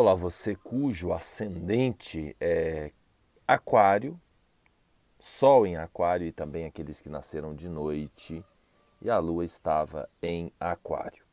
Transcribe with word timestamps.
Olá, 0.00 0.14
você 0.14 0.54
cujo 0.54 1.12
ascendente 1.12 2.36
é 2.40 2.92
Aquário, 3.48 4.16
Sol 5.18 5.66
em 5.66 5.76
Aquário 5.76 6.24
e 6.24 6.30
também 6.30 6.66
aqueles 6.66 7.00
que 7.00 7.08
nasceram 7.08 7.52
de 7.52 7.68
noite, 7.68 8.44
e 9.02 9.10
a 9.10 9.18
Lua 9.18 9.44
estava 9.44 10.08
em 10.22 10.52
Aquário. 10.60 11.24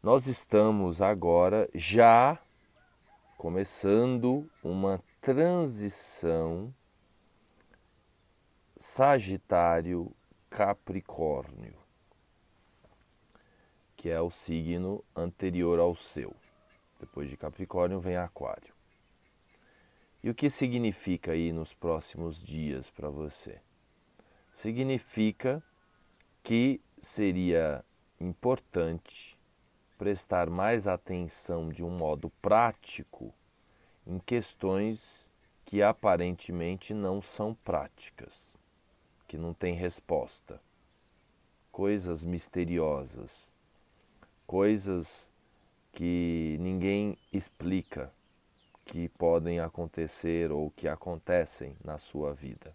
Nós 0.00 0.28
estamos 0.28 1.02
agora 1.02 1.68
já 1.74 2.38
começando 3.36 4.48
uma 4.62 5.02
transição 5.20 6.72
Sagitário-Capricórnio, 8.76 11.74
que 13.96 14.10
é 14.10 14.20
o 14.20 14.30
signo 14.30 15.04
anterior 15.16 15.80
ao 15.80 15.96
seu. 15.96 16.40
Depois 17.02 17.28
de 17.28 17.36
Capricórnio 17.36 17.98
vem 17.98 18.16
Aquário. 18.16 18.72
E 20.22 20.30
o 20.30 20.34
que 20.34 20.48
significa 20.48 21.32
aí 21.32 21.52
nos 21.52 21.74
próximos 21.74 22.40
dias 22.40 22.90
para 22.90 23.10
você? 23.10 23.60
Significa 24.52 25.60
que 26.44 26.80
seria 27.00 27.84
importante 28.20 29.36
prestar 29.98 30.48
mais 30.48 30.86
atenção 30.86 31.70
de 31.70 31.82
um 31.82 31.90
modo 31.90 32.30
prático 32.40 33.34
em 34.06 34.20
questões 34.20 35.28
que 35.64 35.82
aparentemente 35.82 36.94
não 36.94 37.20
são 37.20 37.52
práticas, 37.52 38.56
que 39.26 39.36
não 39.36 39.52
têm 39.52 39.74
resposta. 39.74 40.62
Coisas 41.72 42.24
misteriosas, 42.24 43.52
coisas 44.46 45.31
que 45.92 46.56
ninguém 46.60 47.16
explica 47.32 48.12
que 48.84 49.08
podem 49.10 49.60
acontecer 49.60 50.50
ou 50.50 50.70
que 50.70 50.88
acontecem 50.88 51.76
na 51.84 51.98
sua 51.98 52.34
vida. 52.34 52.74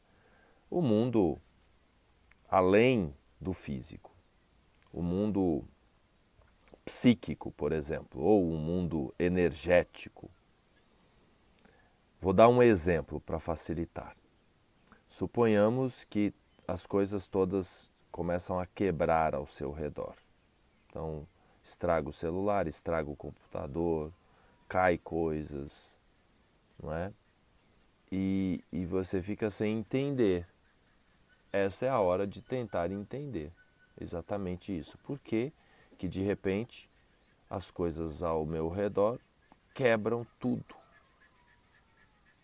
O 0.70 0.82
mundo 0.82 1.40
além 2.50 3.14
do 3.40 3.54
físico, 3.54 4.12
o 4.94 5.02
mundo 5.02 5.64
psíquico, 6.86 7.52
por 7.52 7.73
exemplo, 7.73 8.22
ou 8.22 8.50
o 8.50 8.58
mundo 8.58 9.14
energético. 9.20 10.30
Vou 12.20 12.34
dar 12.34 12.48
um 12.48 12.64
exemplo 12.64 13.20
para 13.20 13.40
facilitar. 13.40 14.16
Suponhamos 15.08 16.04
que 16.04 16.34
as 16.68 16.88
coisas 16.88 17.28
todas 17.28 17.92
começam 18.12 18.60
a 18.60 18.66
quebrar 18.66 19.36
ao 19.36 19.45
seu 19.45 19.72
redor. 19.72 20.16
Então, 20.90 21.28
estraga 21.68 22.08
o 22.08 22.14
celular, 22.14 22.66
estraga 22.66 23.10
o 23.10 23.16
computador, 23.16 24.12
cai 24.70 24.98
coisas, 24.98 26.00
não 26.82 26.94
é? 26.94 27.12
E, 28.12 28.64
e 28.72 28.86
você 28.86 29.22
fica 29.22 29.50
sem 29.50 29.80
entender. 29.80 30.48
Essa 31.52 31.86
é 31.86 31.90
a 31.90 32.00
hora 32.00 32.26
de 32.26 32.42
tentar 32.42 32.92
entender 32.92 33.52
exatamente 34.00 34.78
isso. 34.78 34.98
Por 35.00 35.20
que, 35.20 35.52
que 35.98 36.08
de 36.08 36.22
repente 36.22 36.90
as 37.50 37.70
coisas 37.70 38.23
ao 38.23 38.45
meu 38.45 38.70
redor 38.70 39.20
quebram 39.73 40.26
tudo? 40.40 40.76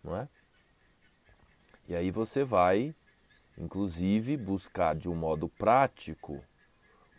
Não 0.04 0.18
é? 0.18 0.28
E 1.88 1.96
aí 1.96 2.12
você 2.12 2.44
vai, 2.44 2.94
inclusive, 3.58 4.36
buscar 4.36 4.96
de 4.96 5.08
um 5.08 5.16
modo 5.16 5.48
prático 5.48 6.44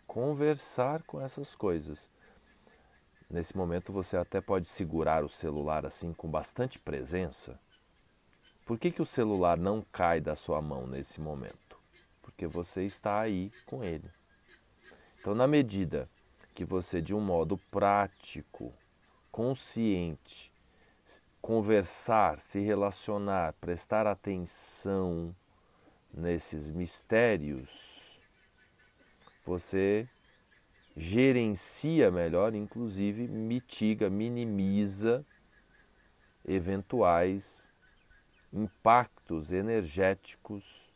conversar 0.07 1.03
com 1.03 1.21
essas 1.21 1.55
coisas. 1.55 2.09
Nesse 3.29 3.57
momento 3.57 3.91
você 3.91 4.17
até 4.17 4.39
pode 4.39 4.67
segurar 4.67 5.23
o 5.23 5.29
celular 5.29 5.85
assim 5.85 6.13
com 6.13 6.29
bastante 6.29 6.79
presença. 6.79 7.59
Por 8.65 8.79
que, 8.79 8.91
que 8.91 9.01
o 9.01 9.05
celular 9.05 9.57
não 9.57 9.81
cai 9.91 10.19
da 10.19 10.35
sua 10.35 10.61
mão 10.61 10.87
nesse 10.87 11.21
momento? 11.21 11.77
Porque 12.21 12.47
você 12.47 12.83
está 12.83 13.19
aí 13.19 13.51
com 13.65 13.83
ele. 13.83 14.09
Então, 15.19 15.35
na 15.35 15.47
medida 15.47 16.09
que 16.53 16.63
você, 16.63 17.01
de 17.01 17.13
um 17.13 17.21
modo 17.21 17.57
prático, 17.69 18.73
consciente, 19.31 20.51
conversar, 21.41 22.39
se 22.39 22.59
relacionar, 22.59 23.53
prestar 23.61 24.07
atenção 24.07 25.35
nesses 26.11 26.71
mistérios, 26.71 28.14
você 29.45 30.09
gerencia 30.97 32.09
melhor, 32.09 32.55
inclusive 32.55 33.27
mitiga, 33.27 34.09
minimiza 34.09 35.25
eventuais 36.43 37.69
impactos 38.51 39.51
energéticos 39.51 40.91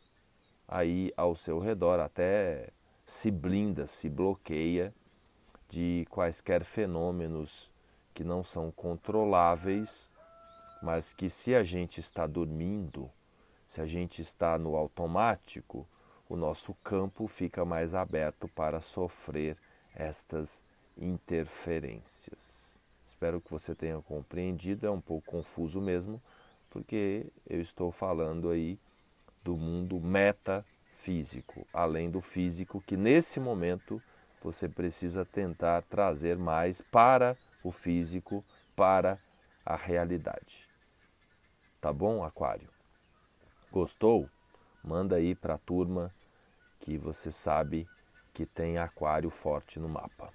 aí 0.66 1.12
ao 1.16 1.34
seu 1.34 1.58
redor, 1.58 2.00
até 2.00 2.70
se 3.04 3.30
blinda, 3.30 3.86
se 3.86 4.08
bloqueia 4.08 4.94
de 5.68 6.06
quaisquer 6.10 6.64
fenômenos 6.64 7.72
que 8.14 8.24
não 8.24 8.42
são 8.42 8.70
controláveis, 8.70 10.10
mas 10.82 11.12
que 11.12 11.28
se 11.28 11.54
a 11.54 11.62
gente 11.62 12.00
está 12.00 12.26
dormindo, 12.26 13.10
se 13.66 13.80
a 13.80 13.86
gente 13.86 14.22
está 14.22 14.58
no 14.58 14.74
automático, 14.74 15.86
o 16.30 16.36
nosso 16.36 16.74
campo 16.84 17.26
fica 17.26 17.64
mais 17.64 17.92
aberto 17.92 18.46
para 18.46 18.80
sofrer 18.80 19.56
estas 19.92 20.62
interferências. 20.96 22.78
Espero 23.04 23.40
que 23.40 23.50
você 23.50 23.74
tenha 23.74 24.00
compreendido, 24.00 24.86
é 24.86 24.90
um 24.90 25.00
pouco 25.00 25.28
confuso 25.28 25.80
mesmo, 25.80 26.22
porque 26.70 27.26
eu 27.48 27.60
estou 27.60 27.90
falando 27.90 28.48
aí 28.48 28.78
do 29.42 29.56
mundo 29.56 29.98
metafísico, 29.98 31.66
além 31.72 32.08
do 32.08 32.20
físico, 32.20 32.80
que 32.80 32.96
nesse 32.96 33.40
momento 33.40 34.00
você 34.40 34.68
precisa 34.68 35.24
tentar 35.24 35.82
trazer 35.82 36.38
mais 36.38 36.80
para 36.80 37.36
o 37.64 37.72
físico, 37.72 38.44
para 38.76 39.18
a 39.66 39.74
realidade. 39.74 40.68
Tá 41.80 41.92
bom, 41.92 42.22
Aquário? 42.22 42.68
Gostou? 43.72 44.30
Manda 44.84 45.16
aí 45.16 45.34
para 45.34 45.54
a 45.54 45.58
turma 45.58 46.14
que 46.80 46.96
você 46.96 47.30
sabe 47.30 47.86
que 48.32 48.46
tem 48.46 48.78
aquário 48.78 49.30
forte 49.30 49.78
no 49.78 49.88
mapa. 49.88 50.32